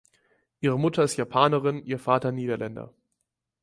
[0.61, 2.91] Ihre Mutter ist Japanerin, ihr Vater Niederländer.